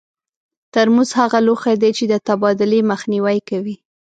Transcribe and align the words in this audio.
ترموز 0.73 1.09
هغه 1.19 1.39
لوښي 1.45 1.75
دي 1.81 1.91
چې 1.97 2.03
د 2.11 2.13
تبادلې 2.27 2.79
مخنیوی 2.91 3.37
کوي. 3.49 3.75